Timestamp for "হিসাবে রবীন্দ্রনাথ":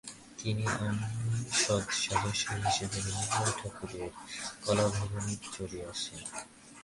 2.63-3.55